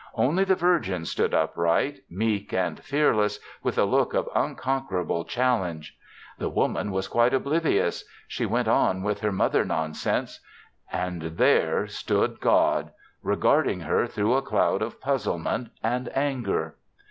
Only 0.15 0.45
the 0.45 0.55
Virgin 0.55 1.05
stood 1.05 1.31
upright, 1.31 1.99
meek 2.09 2.53
and 2.53 2.79
fearless, 2.79 3.39
with 3.61 3.77
a 3.77 3.85
look 3.85 4.15
of 4.15 4.27
unconquerable 4.33 5.25
challenge. 5.25 5.95
The 6.39 6.49
Woman 6.49 6.89
was 6.89 7.07
quite 7.07 7.35
oblivious; 7.35 8.03
she 8.27 8.47
went 8.47 8.67
on 8.67 9.03
with 9.03 9.19
her 9.19 9.31
mother 9.31 9.63
nonsense. 9.63 10.39
And 10.91 11.21
there 11.37 11.85
stood 11.85 12.39
God 12.39 12.89
regarding 13.21 13.81
her 13.81 14.07
through 14.07 14.33
a 14.33 14.41
cloud 14.41 14.81
of 14.81 14.99
puzzlement 14.99 15.69
and 15.83 16.09
anger. 16.17 16.77